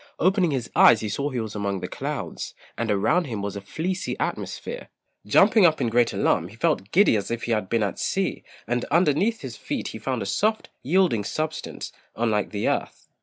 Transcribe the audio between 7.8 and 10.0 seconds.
at sea, and underneath his feet he